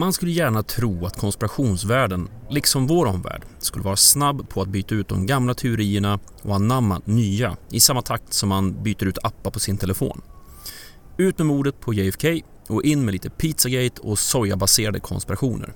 [0.00, 4.94] Man skulle gärna tro att konspirationsvärlden, liksom vår omvärld, skulle vara snabb på att byta
[4.94, 9.50] ut de gamla teorierna och anamma nya i samma takt som man byter ut appar
[9.50, 10.22] på sin telefon.
[11.16, 15.74] Ut med mordet på JFK och in med lite Pizzagate och sojabaserade konspirationer.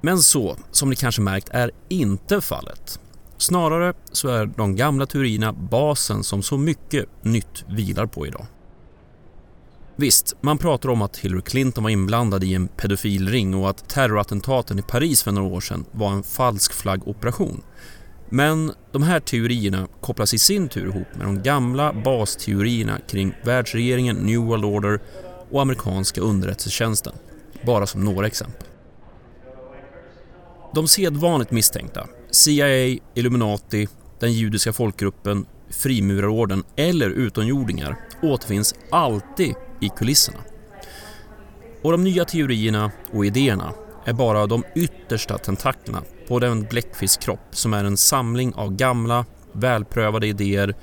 [0.00, 3.00] Men så, som ni kanske märkt, är inte fallet.
[3.38, 8.46] Snarare så är de gamla teorierna basen som så mycket nytt vilar på idag.
[10.00, 14.78] Visst, man pratar om att Hillary Clinton var inblandad i en pedofilring och att terrorattentaten
[14.78, 17.62] i Paris för några år sedan var en falsk flaggoperation.
[18.28, 24.16] Men de här teorierna kopplas i sin tur ihop med de gamla basteorierna kring världsregeringen,
[24.16, 25.00] New World Order
[25.50, 27.12] och amerikanska underrättelsetjänsten.
[27.66, 28.66] Bara som några exempel.
[30.74, 33.88] De sedvanligt misstänkta, CIA, Illuminati,
[34.20, 40.38] den judiska folkgruppen, frimurarorden eller utomjordingar återfinns alltid i kulisserna.
[41.82, 43.72] Och de nya teorierna och idéerna
[44.04, 50.26] är bara de yttersta tentaklerna på den bläckfiskkropp som är en samling av gamla, välprövade
[50.26, 50.74] idéer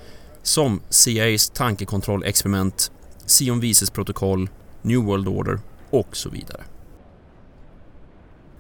[0.44, 2.92] som CIAs tankekontrollexperiment,
[3.28, 4.50] Sion Vises protokoll,
[4.82, 5.60] New World Order
[5.90, 6.64] och så vidare.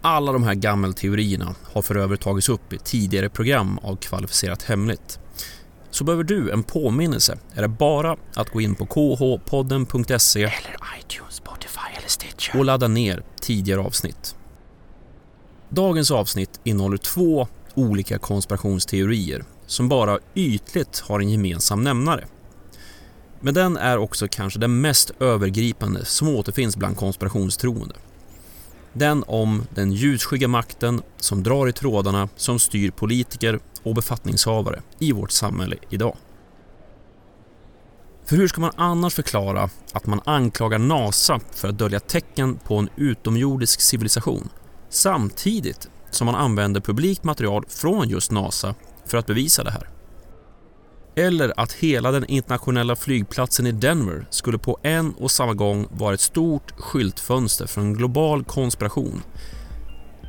[0.02, 5.20] Alla de här gammelteorierna har för övrigt tagits upp i tidigare program av Kvalificerat Hemligt.
[5.92, 11.36] Så behöver du en påminnelse är det bara att gå in på khpodden.se eller iTunes,
[11.36, 14.36] Spotify eller Stitcher och ladda ner tidigare avsnitt.
[15.70, 22.28] Dagens avsnitt innehåller två olika konspirationsteorier som bara ytligt har en gemensam nämnare.
[23.40, 27.96] Men den är också kanske den mest övergripande som återfinns bland konspirationstroende.
[28.98, 35.12] Den om den ljusskygga makten som drar i trådarna som styr politiker och befattningshavare i
[35.12, 36.18] vårt samhälle idag.
[38.26, 42.78] För hur ska man annars förklara att man anklagar NASA för att dölja tecken på
[42.78, 44.50] en utomjordisk civilisation
[44.90, 48.76] samtidigt som man använder publikt material från just NASA
[49.06, 49.97] för att bevisa det här?
[51.18, 56.14] Eller att hela den internationella flygplatsen i Denver skulle på en och samma gång vara
[56.14, 59.22] ett stort skyltfönster för en global konspiration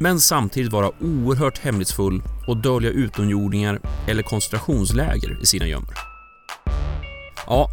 [0.00, 5.94] men samtidigt vara oerhört hemlighetsfull och dölja utomjordingar eller koncentrationsläger i sina gömmor.
[7.47, 7.70] Ja,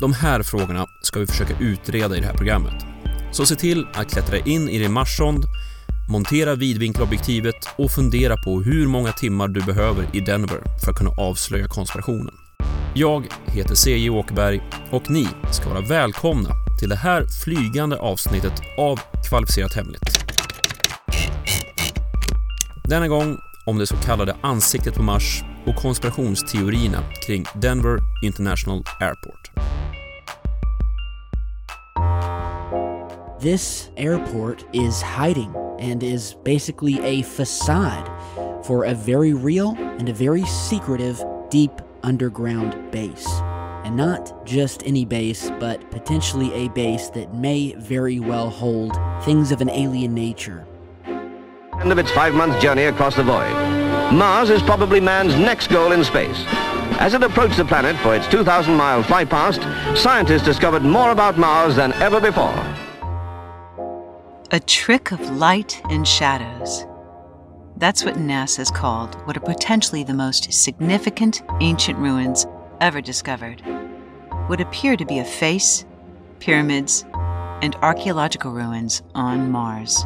[0.00, 2.84] de här frågorna ska vi försöka utreda i det här programmet.
[3.32, 5.44] Så se till att klättra in i din marssond,
[6.10, 11.10] montera vidvinkelobjektivet och fundera på hur många timmar du behöver i Denver för att kunna
[11.10, 12.47] avslöja konspirationen.
[12.94, 14.10] Jag heter C.J.
[14.10, 20.18] Åkerberg och ni ska vara välkomna till det här flygande avsnittet av Kvalificerat Hemligt.
[22.84, 29.50] Denna gång om det så kallade ansiktet på Mars och konspirationsteorierna kring Denver International Airport.
[33.40, 35.50] This airport is hiding
[35.80, 38.10] and is basically a facade
[38.64, 41.16] for a very real and a very secretive
[41.50, 43.26] deep underground base.
[43.84, 49.52] And not just any base, but potentially a base that may very well hold things
[49.52, 50.66] of an alien nature.
[51.06, 53.52] End of its five-month journey across the void.
[54.12, 56.42] Mars is probably man's next goal in space.
[56.98, 59.62] As it approached the planet for its 2,000-mile flight past,
[59.96, 62.54] scientists discovered more about Mars than ever before.
[64.50, 66.87] A trick of light and shadows.
[67.78, 72.44] That's what NASA NASA's called what are potentially the most significant ancient ruins
[72.80, 73.60] ever discovered.
[74.48, 75.86] What appear to be a face,
[76.40, 77.04] pyramids,
[77.62, 80.04] and archaeological ruins on Mars.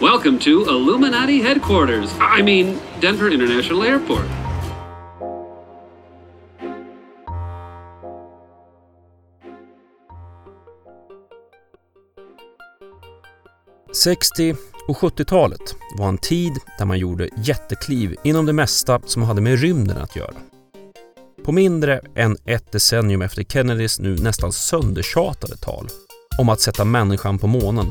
[0.00, 2.12] Welcome to Illuminati headquarters.
[2.20, 4.28] I mean, Denver International Airport.
[13.90, 19.40] ”60 och 70-talet var en tid där man gjorde jättekliv inom det mesta som hade
[19.40, 20.34] med rymden att göra.
[21.44, 25.88] På mindre än ett decennium efter Kennedys nu nästan söndertjatade tal
[26.38, 27.90] om att sätta människan på månen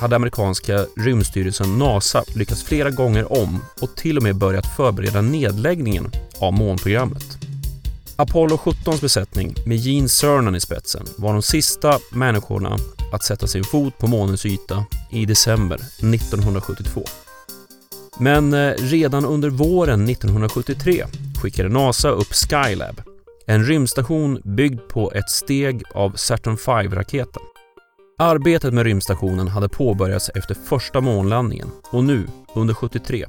[0.00, 6.10] hade amerikanska rymdstyrelsen NASA lyckats flera gånger om och till och med börjat förbereda nedläggningen
[6.38, 7.38] av månprogrammet.
[8.16, 12.76] Apollo 17s besättning med Gene Cernan i spetsen var de sista människorna
[13.12, 17.04] att sätta sin fot på månens yta i december 1972.
[18.18, 21.04] Men eh, redan under våren 1973
[21.42, 23.02] skickade NASA upp Skylab,
[23.46, 27.42] en rymdstation byggd på ett steg av Saturn V-raketen.
[28.18, 33.26] Arbetet med rymdstationen hade påbörjats efter första månlandningen och nu, under 73,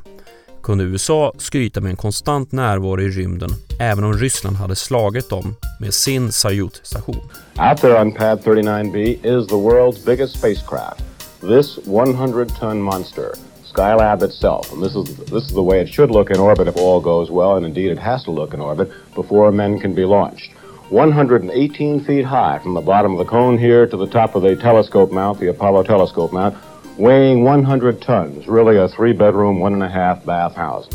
[0.70, 3.50] kunde USA skryta med en konstant närvaro i rymden
[3.80, 7.22] även om Ryssland hade slagit dem med sin Salyut-station.
[7.70, 11.04] Out there on pad 39B is the world's biggest spacecraft.
[11.42, 13.34] this 100-ton monster,
[13.64, 16.78] Skylab itself, and this is this is the way it should look in orbit if
[16.78, 20.06] all goes well, and indeed it has to look in orbit before men can be
[20.06, 20.52] launched.
[20.90, 24.56] 118 feet high from the bottom of the cone here to the top of the
[24.56, 26.56] telescope mount, the Apollo telescope mount,
[27.00, 30.90] weighing 100 tons, really a three-bedroom, one and a half bath house.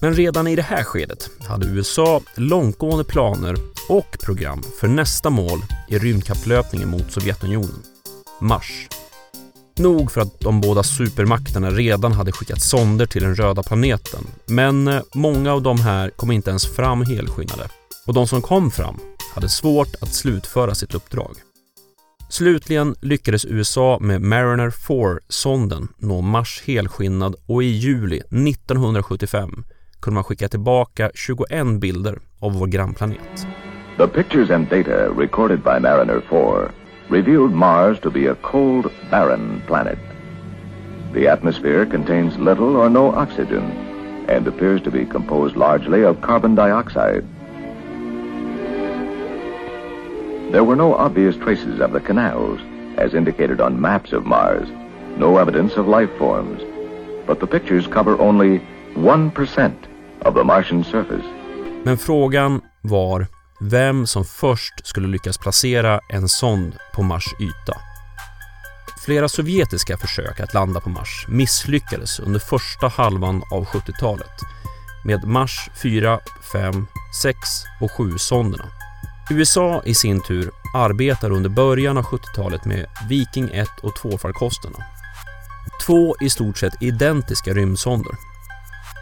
[0.00, 3.56] Men redan i det här skedet hade USA långtgående planer
[3.88, 5.58] och program för nästa mål
[5.88, 7.82] i rymdkapplöpningen mot Sovjetunionen,
[8.40, 8.88] Mars.
[9.78, 14.88] Nog för att de båda supermakterna redan hade skickat sonder till den röda planeten, men
[14.88, 17.68] eh, många av de här kom inte ens fram helskinnade.
[18.06, 18.96] Och de som kom fram
[19.34, 21.36] hade svårt att slutföra sitt uppdrag.
[22.28, 29.50] Slutligen lyckades USA med Mariner 4-sonden nå Mars helskinnad och i juli 1975
[30.00, 33.46] kunde man skicka tillbaka 21 bilder av vår grannplanet.
[33.96, 36.70] The pictures and data recorded by Mariner 4
[37.08, 39.98] revealed Mars to be a cold, barren planet.
[41.14, 43.62] The atmosphere contains little or no oxygen
[44.28, 47.24] and appears to be composed largely of carbon dioxide.
[50.52, 52.60] There were no obvious traces of the canals,
[52.96, 54.68] as indicated on maps of Mars,
[55.18, 56.60] no evidence of life forms.
[57.26, 58.60] But the pictures cover only
[58.94, 59.72] 1%
[60.22, 61.24] of the Martian surface.
[61.84, 63.26] Men frågan var
[63.60, 67.80] vem som först skulle lyckas placera en sond på Mars yta.
[69.04, 74.40] Flera sovjetiska försök att landa på Mars misslyckades under första halvan av 70-talet
[75.04, 76.18] med Mars 4,
[76.52, 76.86] 5,
[77.22, 77.38] 6
[77.80, 78.64] och 7-sonderna.
[79.30, 84.82] USA i sin tur arbetar under början av 70-talet med Viking 1 och 2-farkosterna.
[85.86, 88.12] Två i stort sett identiska rymdsonder.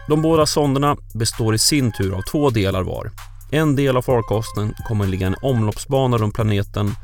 [0.07, 3.11] De båda sonderna består i sin tur av två delar var
[3.51, 6.95] en del av farkosten kommer ligga en omloppsbana runt planeten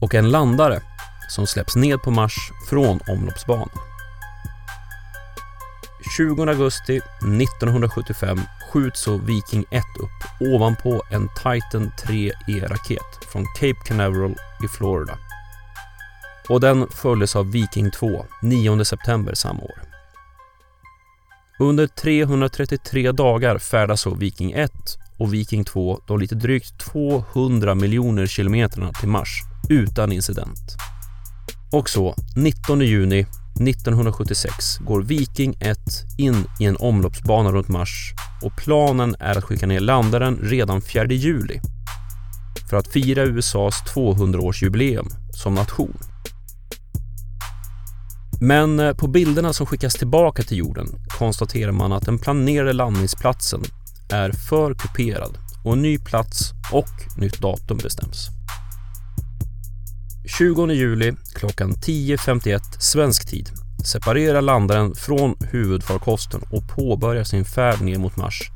[0.00, 0.82] och en landare
[1.28, 2.34] som släpps ned på Mars
[2.68, 3.68] från omloppsbanan.
[6.16, 8.40] 20 augusti 1975
[8.72, 15.18] skjuts så Viking 1 upp ovanpå en Titan 3E-raket e från Cape Canaveral i Florida.
[16.48, 19.82] Och den följdes av Viking 2 9 september samma år.
[21.58, 24.72] Under 333 dagar färdas så Viking 1
[25.18, 30.76] och Viking 2 de lite drygt 200 miljoner kilometrarna till Mars utan incident.
[31.72, 35.78] Och så 19 juni 1976 går Viking 1
[36.18, 41.06] in i en omloppsbana runt Mars och planen är att skicka ner landaren redan 4
[41.06, 41.60] juli
[42.70, 45.98] för att fira USAs 200-årsjubileum som nation.
[48.40, 53.62] Men eh, på bilderna som skickas tillbaka till jorden konstaterar man att den planerade landningsplatsen
[54.10, 58.28] är för kuperad och ny plats och nytt datum bestäms.
[60.38, 63.50] 20 juli klockan 10.51 svensk tid
[63.84, 68.50] separerar landaren från huvudfarkosten och påbörjar sin färd ner mot Mars.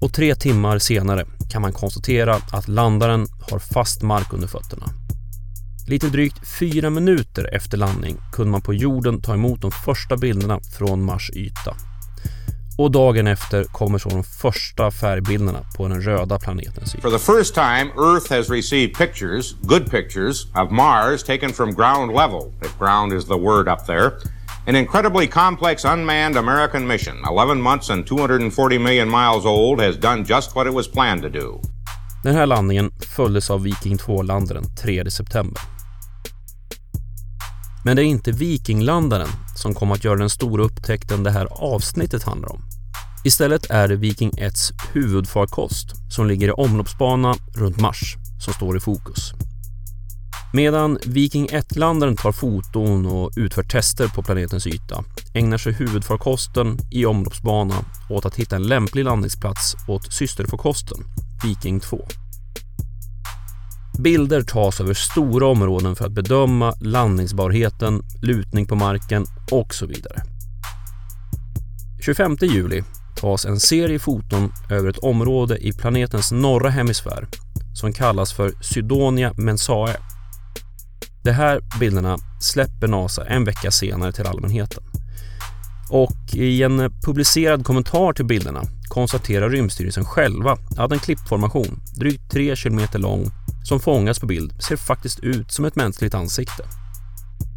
[0.00, 4.86] Och tre timmar senare kan man konstatera att landaren har fast mark under fötterna.
[5.86, 10.60] Lite drygt fyra minuter efter landning kunde man på jorden ta emot de första bilderna
[10.78, 11.74] från Mars yta.
[12.78, 17.02] Och dagen efter kommer så de första färgbilderna på den röda planetens yta.
[17.02, 22.12] For the first time, Earth has received pictures, good pictures, of Mars taken from ground
[22.14, 24.10] level, if ground is the word up there.
[24.66, 30.24] An incredibly complex unmanned American mission, 11 months and 240 million miles old, has done
[30.24, 31.60] just what it was planned to do.
[32.22, 35.62] Den här landningen följdes av Viking 2-landaren 3 september.
[37.84, 42.22] Men det är inte Vikinglandaren som kommer att göra den stora upptäckten det här avsnittet
[42.22, 42.62] handlar om.
[43.24, 48.80] Istället är det Viking 1s huvudfarkost som ligger i omloppsbana runt Mars som står i
[48.80, 49.32] fokus.
[50.54, 57.06] Medan Viking 1-landaren tar foton och utför tester på planetens yta ägnar sig huvudfarkosten i
[57.06, 57.74] omloppsbana
[58.10, 60.98] åt att hitta en lämplig landningsplats åt systerfarkosten,
[61.44, 62.06] Viking 2.
[63.98, 70.22] Bilder tas över stora områden för att bedöma landningsbarheten, lutning på marken och så vidare.
[72.04, 72.82] 25 juli
[73.16, 77.26] tas en serie foton över ett område i planetens norra hemisfär
[77.74, 79.96] som kallas för Sydonia Mensae.
[81.24, 84.82] De här bilderna släpper NASA en vecka senare till allmänheten.
[85.90, 92.56] Och i en publicerad kommentar till bilderna konstaterar Rymdstyrelsen själva att en klippformation, drygt 3
[92.56, 93.30] km lång,
[93.64, 96.64] som fångas på bild ser faktiskt ut som ett mänskligt ansikte.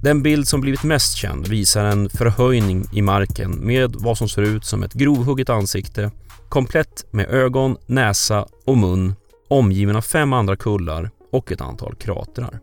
[0.04, 4.42] Den bild som blivit mest känd visar en förhöjning i marken med vad som ser
[4.42, 6.12] ut som ett grovhugget ansikte
[6.50, 9.16] komplett med ögon, näsa och mun
[9.50, 12.60] omgiven av fem andra kullar och ett antal kratrar.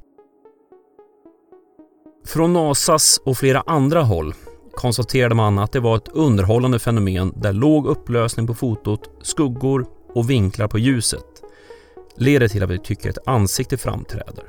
[2.27, 4.35] Från NASAs och flera andra håll
[4.75, 10.31] konstaterade man att det var ett underhållande fenomen där låg upplösning på fotot, skuggor och
[10.31, 11.25] vinklar på ljuset
[12.17, 14.45] leder till att vi tycker ett ansikte framträder.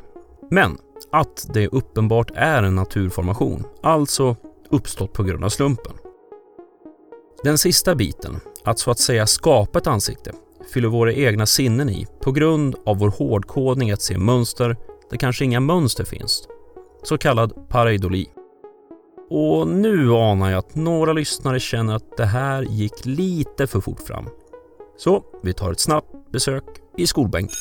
[0.51, 0.77] Men
[1.11, 4.35] att det uppenbart är en naturformation, alltså
[4.69, 5.93] uppstått på grund av slumpen.
[7.43, 10.31] Den sista biten, att så att säga skapa ett ansikte,
[10.73, 14.77] fyller våra egna sinnen i på grund av vår hårdkodning att se mönster
[15.09, 16.47] där kanske inga mönster finns.
[17.05, 18.29] Så kallad pareidoli.
[19.29, 23.99] Och nu anar jag att några lyssnare känner att det här gick lite för fort
[24.07, 24.29] fram.
[24.97, 26.63] Så vi tar ett snabbt besök
[26.97, 27.55] i skolbänken.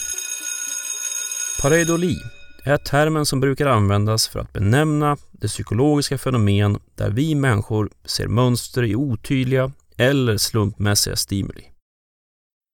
[1.63, 2.17] Pareidoli
[2.65, 8.29] är termen som brukar användas för att benämna det psykologiska fenomen där vi människor ser
[8.29, 11.65] mönster i otydliga eller slumpmässiga stimuli.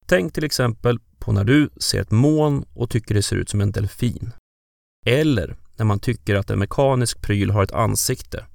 [0.07, 3.61] Tänk till exempel på när du ser ett moln och tycker det ser ut som
[3.61, 4.33] en delfin.
[5.07, 8.47] Eller när man tycker att en mekanisk pryl har ett ansikte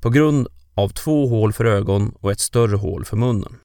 [0.00, 3.56] på grund av två hål för ögon och ett större hål för munnen.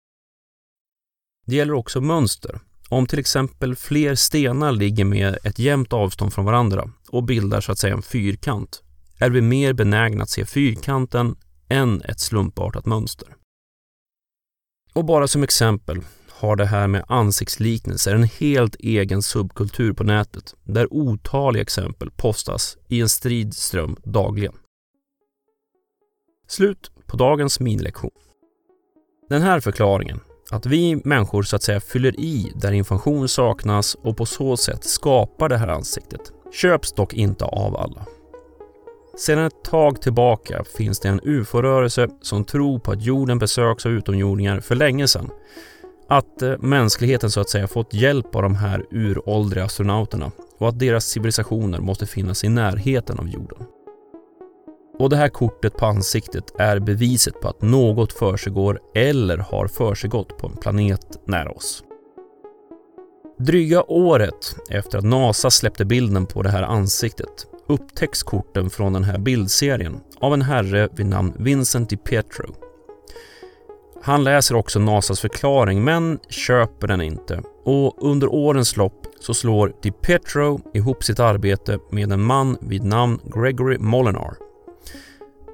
[1.45, 2.59] Det gäller också mönster.
[2.89, 7.71] Om till exempel fler stenar ligger med ett jämnt avstånd från varandra och bildar så
[7.71, 8.83] att säga en fyrkant
[9.19, 11.35] är vi mer benägna att se fyrkanten
[11.69, 13.27] än ett slumpartat mönster.
[14.93, 16.01] Och bara som exempel
[16.39, 22.77] har det här med ansiktsliknelser en helt egen subkultur på nätet där otaliga exempel postas
[22.87, 24.53] i en strid ström dagligen.
[26.47, 28.11] Slut på dagens minilektion.
[29.29, 30.19] Den här förklaringen,
[30.51, 34.83] att vi människor så att säga fyller i där information saknas och på så sätt
[34.83, 36.21] skapar det här ansiktet,
[36.61, 38.05] köps dock inte av alla.
[39.17, 43.91] Sedan ett tag tillbaka finns det en ufo-rörelse som tror på att jorden besöks av
[43.91, 45.29] utomjordingar för länge sedan.
[46.07, 50.79] Att eh, mänskligheten så att säga fått hjälp av de här uråldriga astronauterna och att
[50.79, 53.57] deras civilisationer måste finnas i närheten av jorden.
[54.99, 60.37] Och det här kortet på ansiktet är beviset på att något försiggår eller har försiggått
[60.37, 61.83] på en planet nära oss.
[63.39, 69.03] Dryga året efter att NASA släppte bilden på det här ansiktet upptäcks korten från den
[69.03, 72.45] här bildserien av en herre vid namn Vincent Di Pietro.
[74.05, 79.73] Han läser också NASAs förklaring men köper den inte och under årens lopp så slår
[79.81, 84.33] DiPietro ihop sitt arbete med en man vid namn Gregory Molinar.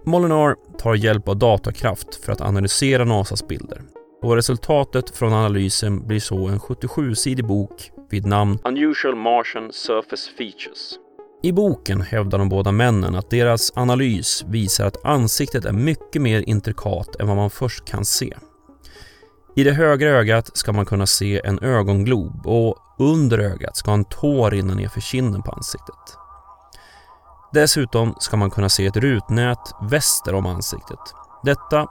[0.05, 3.81] Molinar tar hjälp av datakraft för att analysera NASAs bilder
[4.21, 10.99] och resultatet från analysen blir så en 77-sidig bok vid namn Unusual Martian Surface Features.
[11.41, 16.43] I boken hävdar de båda männen att deras analys visar att ansiktet är mycket mer
[16.49, 18.37] intrikat än vad man först kan se.
[19.55, 24.05] I det högra ögat ska man kunna se en ögonglob och under ögat ska en
[24.05, 26.17] tår rinna ner för kinden på ansiktet.
[27.53, 30.99] Dessutom ska man kunna se ett rutnät väster om ansiktet.
[31.43, 31.87] Detta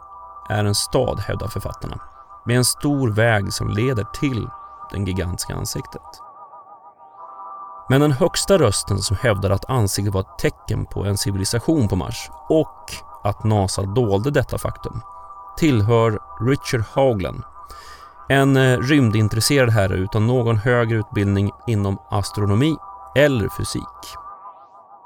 [0.50, 2.00] är en stad, hävdar författarna,
[2.46, 4.48] med en stor väg som leder till
[4.92, 6.27] det gigantiska ansiktet.
[7.90, 11.96] Men den högsta rösten som hävdade att ansiktet var ett tecken på en civilisation på
[11.96, 12.92] Mars och
[13.24, 15.00] att NASA dolde detta faktum
[15.58, 17.42] tillhör Richard Haugland,
[18.28, 22.76] en eh, rymdintresserad herre utan någon högre utbildning inom astronomi
[23.14, 24.18] eller fysik.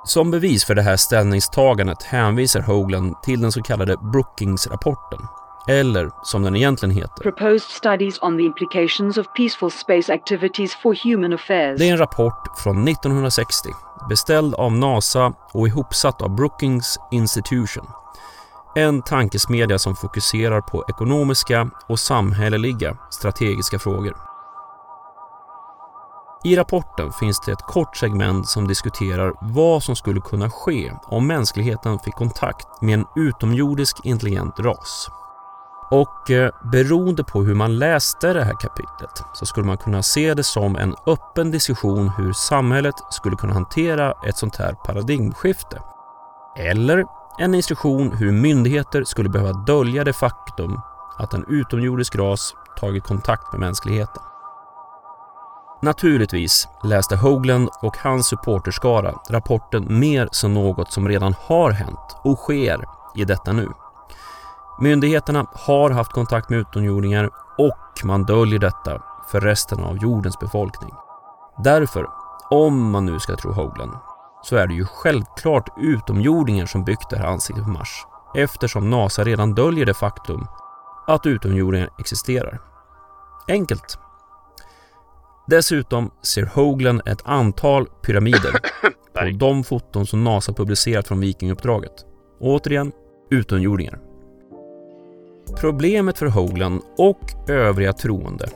[0.05, 5.27] Som bevis för det här ställningstagandet hänvisar Hoagland till den så kallade Brookings-rapporten,
[5.69, 7.23] eller som den egentligen heter.
[7.23, 11.79] Proposed studies on the implications of peaceful space activities for human affairs.
[11.79, 13.69] Det är en rapport från 1960,
[14.09, 17.87] beställd av NASA och ihopsatt av Brookings Institution.
[18.75, 24.17] En tankesmedja som fokuserar på ekonomiska och samhälleliga strategiska frågor.
[26.45, 31.27] I rapporten finns det ett kort segment som diskuterar vad som skulle kunna ske om
[31.27, 35.11] mänskligheten fick kontakt med en utomjordisk intelligent ras.
[35.93, 40.35] Och eh, beroende på hur man läste det här kapitlet så skulle man kunna se
[40.35, 45.83] det som en öppen diskussion hur samhället skulle kunna hantera ett sånt här paradigmskifte.
[46.59, 47.05] Eller
[47.39, 50.81] en instruktion hur myndigheter skulle behöva dölja det faktum
[51.19, 54.23] att en utomjordisk ras tagit kontakt med mänskligheten.
[55.83, 62.39] Naturligtvis läste Hoagland och hans supporterskara rapporten mer som något som redan har hänt och
[62.39, 62.85] sker
[63.17, 63.69] i detta nu.
[64.83, 70.91] Myndigheterna har haft kontakt med utomjordingar och man döljer detta för resten av jordens befolkning.
[71.65, 72.07] Därför,
[72.51, 73.93] om man nu ska tro Hoagland,
[74.43, 79.25] så är det ju självklart utomjordingar som byggt det här ansiktet på Mars eftersom NASA
[79.25, 80.47] redan döljer det faktum
[81.07, 82.61] att utomjordingar existerar.
[83.49, 83.99] Enkelt.
[85.47, 88.53] Dessutom ser Hoagland ett antal pyramider
[89.15, 91.93] på de foton som NASA publicerat från Vikinguppdraget.
[92.41, 92.93] Återigen,
[93.31, 94.12] utomjordingar.
[95.57, 98.49] Problemet för Hoagland och övriga troende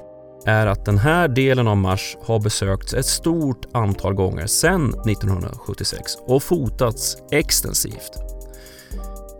[0.46, 6.16] är att den här delen av Mars har besökts ett stort antal gånger sedan 1976
[6.26, 8.12] och fotats extensivt.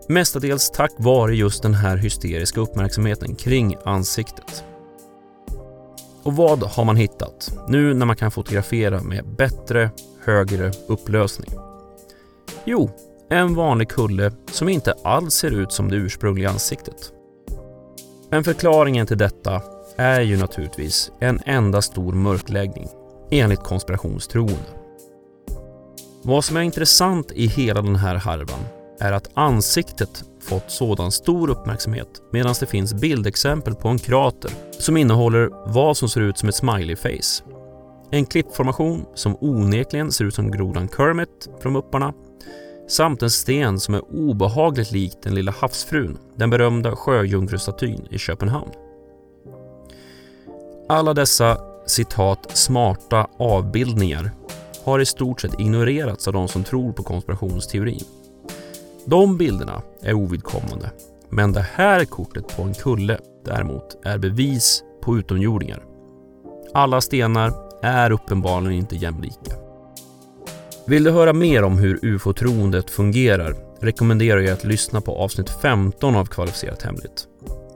[0.09, 4.63] Mestadels tack vare just den här hysteriska uppmärksamheten kring ansiktet.
[6.23, 9.89] Och vad har man hittat nu när man kan fotografera med bättre,
[10.23, 11.51] högre upplösning?
[12.65, 12.89] Jo,
[13.29, 17.13] en vanlig kulle som inte alls ser ut som det ursprungliga ansiktet.
[18.29, 19.61] Men förklaringen till detta
[19.95, 22.87] är ju naturligtvis en enda stor mörkläggning
[23.31, 24.77] enligt konspirationstroende.
[26.23, 28.59] Vad som är intressant i hela den här harvan
[28.99, 34.97] är att ansiktet fått sådan stor uppmärksamhet medan det finns bildexempel på en krater som
[34.97, 37.43] innehåller vad som ser ut som ett smiley-face.
[38.11, 42.13] En klippformation som onekligen ser ut som grodan Kermit från Mupparna
[42.87, 48.71] samt en sten som är obehagligt lik den lilla havsfrun, den berömda sjöjungfrustatyn i Köpenhamn.
[50.89, 54.31] Alla dessa citat ”smarta avbildningar”
[54.83, 58.05] har i stort sett ignorerats av de som tror på konspirationsteorin.
[59.05, 60.91] De bilderna är ovidkommande,
[61.29, 65.83] men det här kortet på en kulle däremot är bevis på utomjordingar.
[66.73, 69.66] Alla stenar är uppenbarligen inte jämlika.
[70.87, 76.15] Vill du höra mer om hur ufo-troendet fungerar rekommenderar jag att lyssna på avsnitt 15
[76.15, 77.27] av Kvalificerat Hemligt.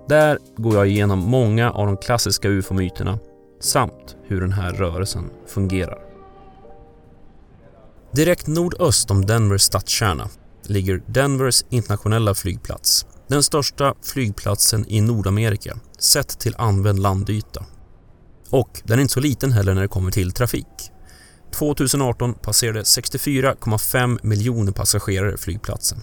[0.07, 3.19] Där går jag igenom många av de klassiska ufo-myterna
[3.61, 5.97] samt hur den här rörelsen fungerar.
[8.11, 10.29] Direkt nordöst om Denvers stadskärna
[10.63, 13.05] ligger Denvers internationella flygplats.
[13.27, 17.65] Den största flygplatsen i Nordamerika sett till använd landyta.
[18.49, 20.91] Och den är inte så liten heller när det kommer till trafik.
[21.51, 26.01] 2018 passerade 64,5 miljoner passagerare flygplatsen.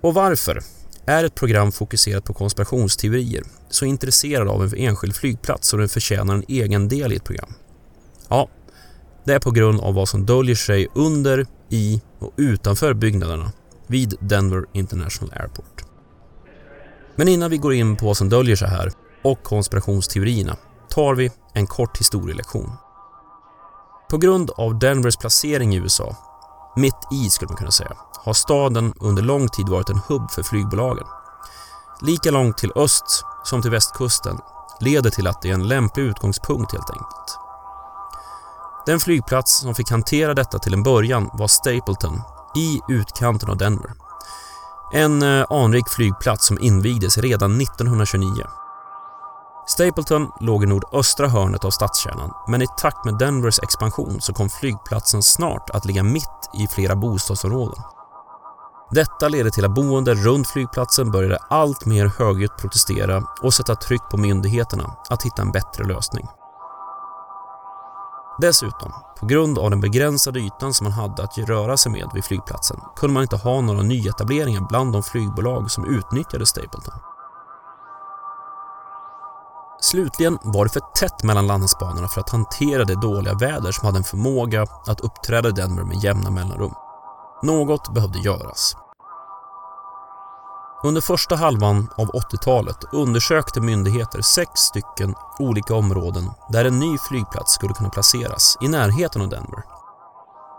[0.00, 0.62] Och varför
[1.06, 6.34] är ett program fokuserat på konspirationsteorier så intresserad av en enskild flygplats så den förtjänar
[6.34, 7.54] en egen del i ett program?
[8.28, 8.48] Ja,
[9.24, 13.52] det är på grund av vad som döljer sig under, i och utanför byggnaderna
[13.86, 15.84] vid Denver International Airport.
[17.16, 20.56] Men innan vi går in på vad som döljer sig här och konspirationsteorierna
[20.90, 22.70] tar vi en kort historielektion.
[24.10, 26.16] På grund av Denvers placering i USA,
[26.76, 30.42] mitt i skulle man kunna säga, har staden under lång tid varit en hubb för
[30.42, 31.06] flygbolagen.
[32.00, 34.38] Lika långt till öst som till västkusten
[34.80, 37.38] leder till att det är en lämplig utgångspunkt helt enkelt.
[38.86, 42.22] Den flygplats som fick hantera detta till en början var Stapleton
[42.56, 43.90] i utkanten av Denver.
[44.92, 48.44] En eh, anrik flygplats som invigdes redan 1929.
[49.66, 54.50] Stapleton låg i nordöstra hörnet av stadskärnan men i takt med Denvers expansion så kom
[54.50, 57.82] flygplatsen snart att ligga mitt i flera bostadsområden.
[58.90, 64.02] Detta ledde till att boende runt flygplatsen började allt mer högljutt protestera och sätta tryck
[64.10, 66.26] på myndigheterna att hitta en bättre lösning.
[68.38, 72.24] Dessutom, på grund av den begränsade ytan som man hade att röra sig med vid
[72.24, 77.13] flygplatsen kunde man inte ha några nyetableringar bland de flygbolag som utnyttjade Stapleton.
[79.90, 83.98] Slutligen var det för tätt mellan landningsbanorna för att hantera det dåliga väder som hade
[83.98, 86.74] en förmåga att uppträda i Denver med jämna mellanrum.
[87.42, 88.76] Något behövde göras.
[90.84, 97.54] Under första halvan av 80-talet undersökte myndigheter sex stycken olika områden där en ny flygplats
[97.54, 99.62] skulle kunna placeras i närheten av Denver.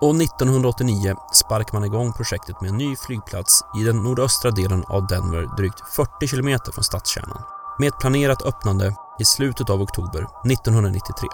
[0.01, 5.07] Och 1989 sparkade man igång projektet med en ny flygplats i den nordöstra delen av
[5.07, 7.41] Denver drygt 40 km från stadskärnan
[7.79, 11.29] med ett planerat öppnande i slutet av oktober 1993.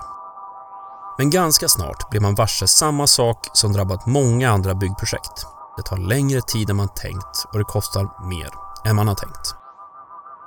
[1.17, 5.45] Men ganska snart blev man varse samma sak som drabbat många andra byggprojekt.
[5.77, 8.49] Det tar längre tid än man tänkt och det kostar mer
[8.85, 9.55] än man har tänkt.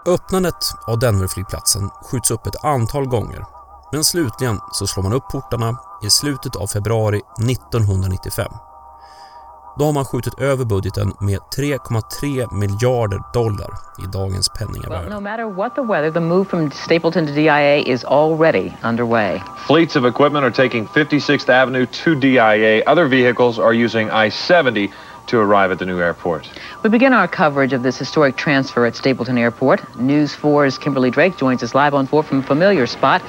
[0.07, 3.45] Öppnandet av Denverflygplatsen skjuts upp ett antal gånger
[3.93, 8.53] men slutligen så slår man upp portarna i slutet av februari 1995.
[9.79, 14.95] Då har man skjutit över budgeten med 3,3 miljarder dollar i dagens penningvärde.
[14.95, 19.43] Well, no matter what the weather, the move from Stapleton to DIA is already underway.
[19.67, 22.83] Fleets of equipment are taking 56th Avenue to DIA.
[22.87, 24.91] Other vehicles are using I-70
[25.27, 26.49] to arrive at the new airport.
[26.83, 29.81] We begin our coverage of this historic transfer at Stapleton Airport.
[29.97, 33.23] News 4's Kimberly Drake joins us live on 4 from a familiar spot,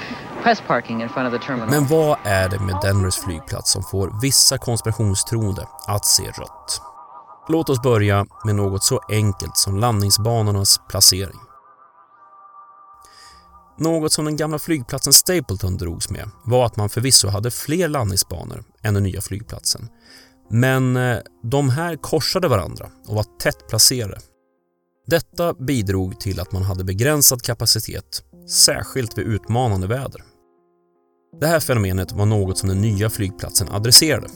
[0.45, 1.69] press parking in front of the terminal.
[1.69, 6.81] Men vad är det med Denvers flygplats som får vissa konspirationstroende att se rött?
[7.49, 11.39] Låt oss börja med något så enkelt som landningsbanornas placering.
[13.77, 18.63] Något som den gamla flygplatsen Stapleton drogs med var att man förvisso hade fler landningsbanor
[18.83, 19.89] än den nya flygplatsen.
[20.49, 24.17] Men eh, de här korsade varandra och var tätt placerade.
[25.07, 30.21] Detta bidrog till att man hade begränsad kapacitet, särskilt vid utmanande väder.
[31.39, 34.27] Det här fenomenet var något som den nya flygplatsen adresserade.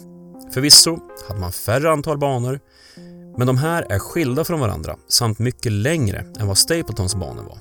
[0.54, 2.60] Förvisso hade man färre antal banor,
[3.38, 7.58] men de här är skilda från varandra samt mycket längre än vad Stapletons banor var.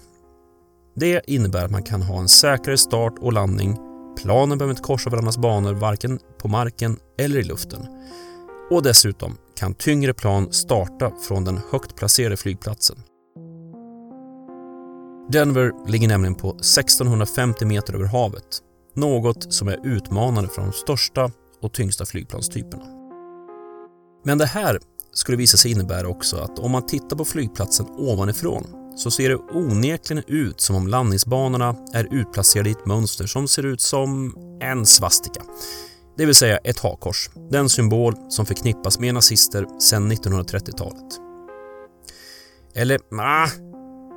[0.97, 3.77] Det innebär att man kan ha en säkrare start och landning.
[4.23, 7.87] Planen behöver inte korsa varandras banor varken på marken eller i luften.
[8.71, 12.97] Och dessutom kan tyngre plan starta från den högt placerade flygplatsen.
[15.31, 18.63] Denver ligger nämligen på 1650 meter över havet,
[19.01, 21.31] något som är utmanande för de största
[21.63, 22.85] och tyngsta flygplanstyperna.
[24.25, 24.79] Men det här
[25.13, 29.37] skulle visa sig innebära också att om man tittar på flygplatsen ovanifrån så ser det
[29.37, 34.87] onekligen ut som om landningsbanorna är utplacerade i ett mönster som ser ut som en
[34.87, 35.43] svastika.
[36.17, 41.21] Det vill säga ett hakkors, den symbol som förknippas med nazister sedan 1930-talet.
[42.75, 43.49] Eller, nah,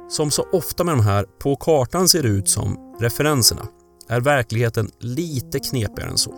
[0.09, 3.67] som så ofta med de här på kartan ser det ut som referenserna
[4.11, 6.33] är verkligheten lite knepigare än så.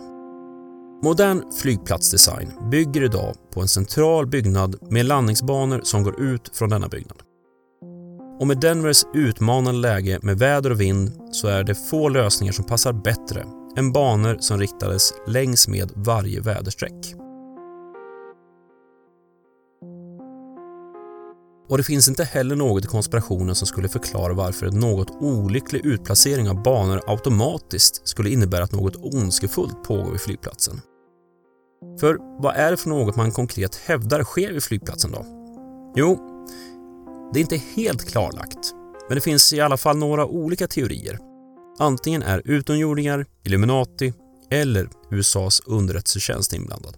[1.02, 6.88] Modern flygplatsdesign bygger idag på en central byggnad med landningsbanor som går ut från denna
[6.88, 7.22] byggnad.
[8.40, 12.64] Och med Denvers utmanande läge med väder och vind så är det få lösningar som
[12.64, 13.44] passar bättre
[13.76, 17.23] än banor som riktades längs med varje väderstreck.
[21.68, 25.86] Och det finns inte heller något i konspirationen som skulle förklara varför en något olycklig
[25.86, 30.80] utplacering av banor automatiskt skulle innebära att något ondskefullt pågår vid flygplatsen.
[32.00, 35.26] För vad är det för något man konkret hävdar sker vid flygplatsen då?
[35.96, 36.18] Jo,
[37.32, 38.72] det är inte helt klarlagt,
[39.08, 41.18] men det finns i alla fall några olika teorier.
[41.78, 44.12] Antingen är utomjordingar, Illuminati
[44.50, 46.96] eller USAs underrättelsetjänst inblandad.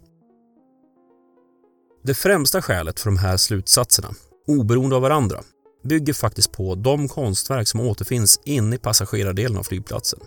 [2.04, 4.14] Det främsta skälet för de här slutsatserna,
[4.46, 5.42] oberoende av varandra,
[5.84, 10.20] bygger faktiskt på de konstverk som återfinns inne i passagerardelen av flygplatsen.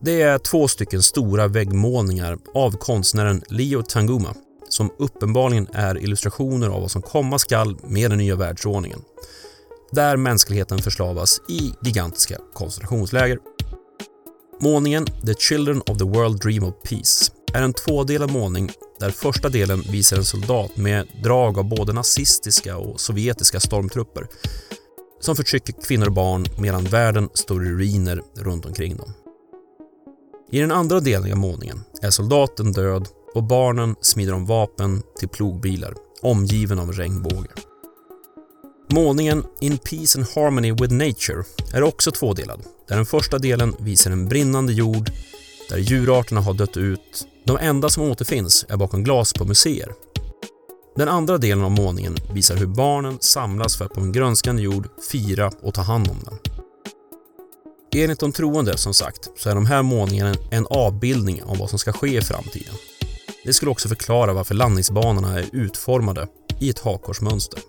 [0.00, 4.34] Det är två stycken stora väggmålningar av konstnären Leo Tanguma
[4.68, 9.00] som uppenbarligen är illustrationer av vad som komma skall med den nya världsordningen.
[9.92, 13.38] Där mänskligheten förslavas i gigantiska koncentrationsläger.
[14.60, 19.48] Målningen The Children of the World Dream of Peace är en tvådelad målning där första
[19.48, 24.26] delen visar en soldat med drag av både nazistiska och sovjetiska stormtrupper
[25.20, 29.12] som förtrycker kvinnor och barn medan världen står i ruiner runt omkring dem.
[30.50, 35.28] I den andra delen av målningen är soldaten död och barnen smider om vapen till
[35.28, 37.50] plogbilar omgiven av regnbåge.
[38.90, 44.10] Målningen In Peace and Harmony with Nature är också tvådelad, där den första delen visar
[44.10, 45.10] en brinnande jord
[45.68, 47.26] där djurarterna har dött ut.
[47.48, 49.92] De enda som återfinns är bakom glas på museer.
[50.96, 54.88] Den andra delen av målningen visar hur barnen samlas för att på en grönskande jord
[55.10, 56.38] fira och ta hand om den.
[58.02, 61.78] Enligt de troende, som sagt, så är de här målningarna en avbildning av vad som
[61.78, 62.74] ska ske i framtiden.
[63.44, 66.26] Det skulle också förklara varför landningsbanorna är utformade
[66.60, 67.60] i ett hakkorsmönster.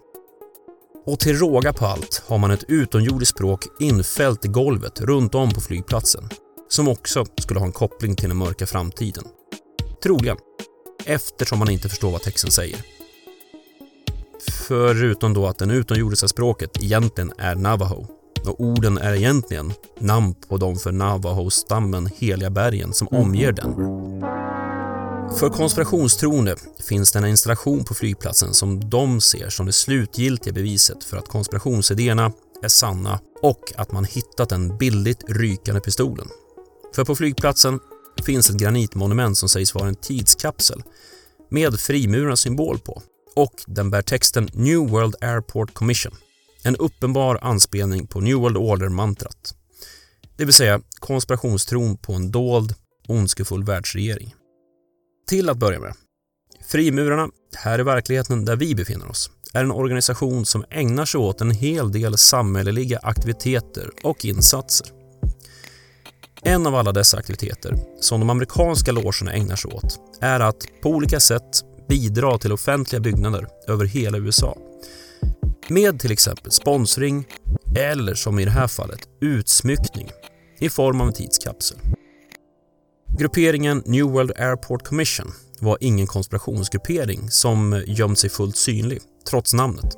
[1.06, 5.54] Och till råga på allt har man ett utomjordiskt språk infällt i golvet runt om
[5.54, 6.30] på flygplatsen
[6.70, 9.24] som också skulle ha en koppling till den mörka framtiden.
[10.04, 10.38] Troligen,
[11.06, 12.80] eftersom man inte förstår vad texten säger.
[14.68, 18.08] Förutom då att det utomjordiska språket egentligen är navajo
[18.46, 23.76] och orden är egentligen namn på de för navajo-stammen heliga bergen som omger den.
[25.40, 31.04] För konspirationstroende finns det en installation på flygplatsen som de ser som det slutgiltiga beviset
[31.04, 32.32] för att konspirationsidéerna
[32.64, 36.28] är sanna och att man hittat den billigt rykande pistolen.
[36.96, 37.80] För på flygplatsen
[38.26, 40.84] finns ett granitmonument som sägs vara en tidskapsel
[41.50, 43.02] med frimurarnas symbol på
[43.36, 46.16] och den bär texten New World Airport Commission.
[46.64, 49.56] En uppenbar anspelning på New World Order-mantrat.
[50.38, 52.76] Det vill säga konspirationstron på en dold,
[53.08, 54.36] ondskefull världsregering.
[55.28, 55.94] Till att börja med.
[56.68, 61.42] Frimurarna, här i verkligheten där vi befinner oss, är en organisation som ägnar sig åt
[61.42, 64.99] en hel del samhälleliga aktiviteter och insatser.
[66.42, 70.90] En av alla dessa aktiviteter som de amerikanska logerna ägnar sig åt är att på
[70.90, 74.58] olika sätt bidra till offentliga byggnader över hela USA.
[75.68, 77.28] Med till exempel sponsring
[77.78, 80.10] eller som i det här fallet utsmyckning
[80.60, 81.78] i form av en tidskapsel.
[83.20, 89.98] Grupperingen New World Airport Commission var ingen konspirationsgruppering som gömt sig fullt synlig, trots namnet.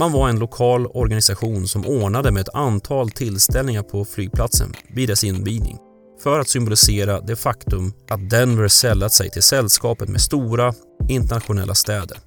[0.00, 5.24] Man var en lokal organisation som ordnade med ett antal tillställningar på flygplatsen vid dess
[5.24, 5.78] invigning
[6.22, 10.74] för att symbolisera det faktum att Denver sällat sig till sällskapet med stora
[11.08, 12.18] internationella städer.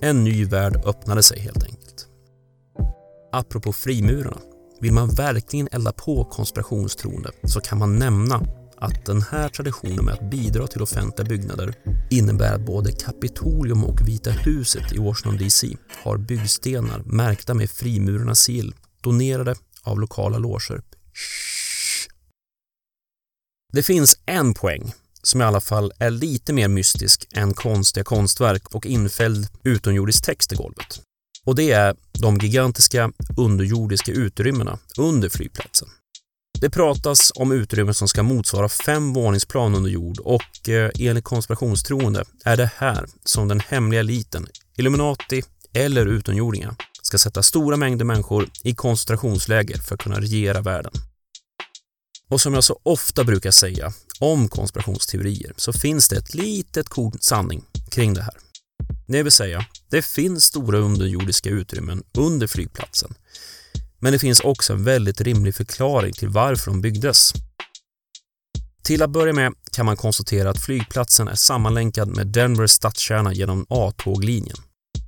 [0.00, 2.06] En ny värld öppnade sig helt enkelt.
[3.32, 4.40] Apropå frimurarna,
[4.80, 8.40] vill man verkligen elda på konspirationstroende så kan man nämna
[8.82, 11.74] att den här traditionen med att bidra till offentliga byggnader
[12.10, 18.40] innebär att både Kapitolium och Vita huset i Washington DC har byggstenar märkta med frimurarnas
[18.40, 20.82] sigill, donerade av lokala loger.
[23.72, 24.92] Det finns en poäng
[25.22, 30.52] som i alla fall är lite mer mystisk än konstiga konstverk och infälld utomjordisk text
[30.52, 31.02] i golvet.
[31.44, 35.88] Och det är de gigantiska underjordiska utrymmena under flygplatsen.
[36.62, 42.24] Det pratas om utrymmen som ska motsvara fem våningsplan under jord och eh, enligt konspirationstroende
[42.44, 44.46] är det här som den hemliga eliten,
[44.76, 45.42] Illuminati
[45.74, 50.92] eller utomjordingar, ska sätta stora mängder människor i koncentrationsläger för att kunna regera världen.
[52.28, 57.18] Och som jag så ofta brukar säga om konspirationsteorier så finns det ett litet korn
[57.20, 58.34] sanning kring det här.
[59.06, 63.14] Det vill säga, det finns stora underjordiska utrymmen under flygplatsen.
[64.02, 67.32] Men det finns också en väldigt rimlig förklaring till varför de byggdes.
[68.82, 73.66] Till att börja med kan man konstatera att flygplatsen är sammanlänkad med Denvers stadskärna genom
[73.68, 74.56] A-tåglinjen.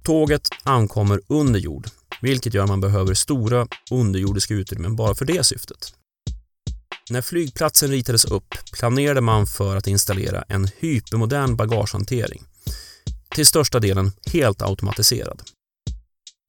[0.03, 1.89] Tåget ankommer under jord,
[2.21, 5.95] vilket gör att man behöver stora underjordiska utrymmen bara för det syftet.
[7.11, 12.43] När flygplatsen ritades upp planerade man för att installera en hypermodern bagagehantering.
[13.35, 15.43] Till största delen helt automatiserad.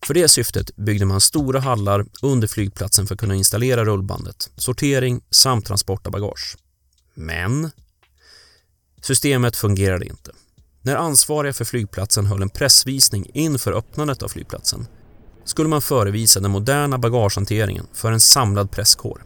[0.06, 5.22] För det syftet byggde man stora hallar under flygplatsen för att kunna installera rullbandet, sortering
[5.30, 6.58] samt transport av bagage.
[7.14, 7.72] Men
[9.02, 10.32] systemet fungerade inte.
[10.82, 14.88] När ansvariga för flygplatsen höll en pressvisning inför öppnandet av flygplatsen
[15.46, 19.24] skulle man förevisa den moderna bagagehanteringen för en samlad presskår.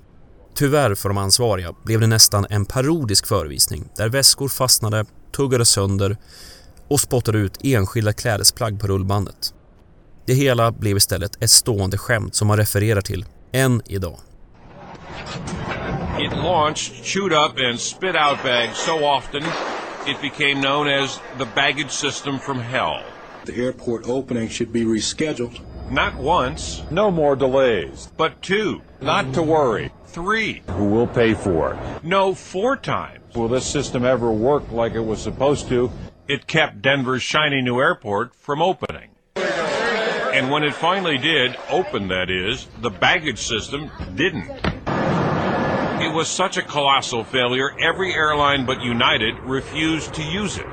[0.56, 5.06] Tyvärr för de ansvariga blev det nästan en parodisk förevisning där väskor fastnade,
[5.36, 6.18] tuggade sönder
[6.88, 9.54] och spottade ut enskilda klädesplagg på rullbandet.
[10.30, 14.20] Det hela blev istället ett stående skämt som man refererar till än idag.
[16.20, 19.44] It launched, chewed up and spit out bags so often
[20.08, 23.02] it became known as the baggage system from hell.
[23.46, 25.60] The airport opening should be rescheduled.
[25.92, 26.84] Not once.
[26.92, 28.12] No more delays.
[28.18, 28.82] But two.
[29.02, 29.92] Not to worry.
[30.08, 30.62] Three.
[30.78, 32.04] Who will pay for it?
[32.04, 33.36] No, four times.
[33.36, 35.89] Will this system ever work like it was supposed to?
[36.28, 39.09] It kept Denver's shiny new airport from opening.
[40.34, 44.50] And when it finally did, open that is, the baggage system didn't.
[46.02, 50.68] It was such a colossal failure, every airline but United refused to use it.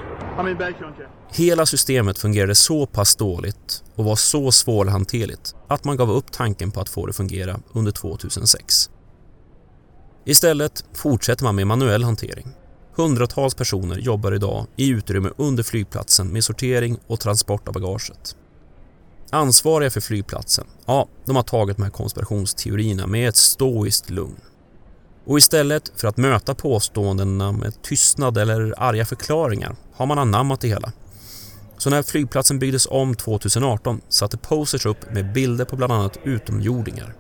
[1.33, 6.71] Hela systemet fungerade så pass dåligt och var så svårhanterligt att man gav upp tanken
[6.71, 8.91] på att få det fungera under 2006.
[10.25, 12.49] Istället fortsätter man med manuell hantering.
[12.97, 18.37] Hundratals personer jobbar idag i utrymme under flygplatsen med sortering och transport av bagaget.
[19.31, 24.41] Ansvariga för flygplatsen, ja, de har tagit de här konspirationsteorierna med ett stoiskt lugn.
[25.27, 30.69] Och istället för att möta påståendena med tystnad eller arga förklaringar har man anammat det
[30.69, 30.93] hela.
[31.79, 37.15] Så när flygplatsen byggdes om 2018 satte posers upp med bilder på bland annat utomjordingar.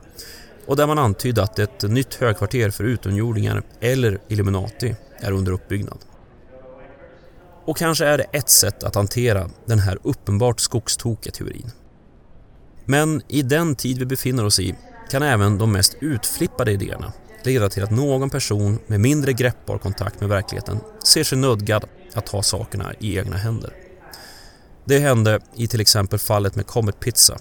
[0.67, 5.99] Och där man antydde att ett nytt högkvarter för utomjordingar eller Illuminati är under uppbyggnad.
[7.65, 11.71] Och kanske är det ett sätt att hantera den här uppenbart skogstokiga teorin.
[12.87, 14.75] Men i den tid vi befinner oss i
[15.11, 20.21] kan även de mest utflippade idéerna leda till att någon person med mindre greppbar kontakt
[20.21, 23.73] med verkligheten ser sig nödgad att ta sakerna i egna händer.
[24.85, 27.39] Det hände i till exempel fallet med Comet Pizza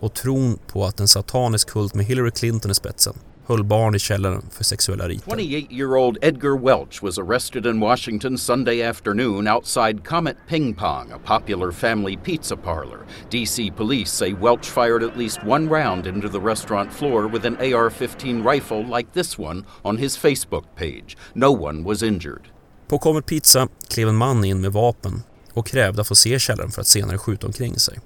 [0.00, 3.14] och tron på att en satanisk kult med Hillary Clinton i spetsen
[3.46, 5.30] höll barn i källaren för sexuella riter.
[5.30, 11.72] 28-year-old Edgar Welch was arrested in Washington Sunday afternoon outside Comet Ping Pong, a popular
[11.72, 12.98] family pizza parlor.
[13.30, 17.56] DC police say Welch fired at least one round into the restaurant floor with an
[17.56, 21.16] AR-15 rifle like this one on his Facebook page.
[21.34, 22.48] No one was injured.
[22.88, 26.70] På Comet Pizza klev en man in med vapen och krävde att få se källaren
[26.70, 27.98] för att senare skjuta omkring sig.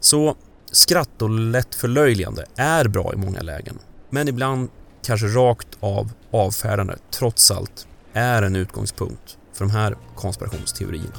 [0.00, 0.36] Så
[0.72, 3.78] skratt och lätt förlöjligande är bra i många lägen.
[4.10, 4.68] Men ibland
[5.06, 11.14] kanske rakt av avfärdande trots allt är en utgångspunkt för de här konspirationsteorierna.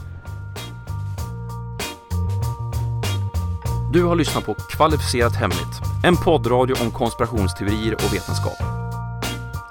[3.94, 8.58] Du har lyssnat på Kvalificerat Hemligt, en poddradio om konspirationsteorier och vetenskap.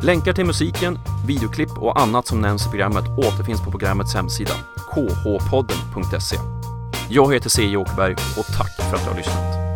[0.02, 6.36] Länkar till musiken, videoklipp och annat som nämns i programmet återfinns på programmets hemsida, khpodden.se.
[7.08, 7.76] Jag heter C.
[7.76, 9.69] Åkerberg och tack för att du har lyssnat.